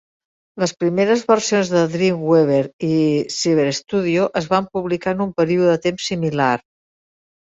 Les 0.61 0.71
primeres 0.83 1.19
versions 1.31 1.67
de 1.73 1.81
Dreamweaver 1.95 2.61
i 2.87 2.95
Cyberstudio 3.35 4.25
es 4.41 4.49
van 4.53 4.69
publicar 4.77 5.13
en 5.17 5.21
un 5.29 5.31
període 5.43 5.67
de 5.75 5.79
temps 5.87 6.09
similar. 6.13 6.51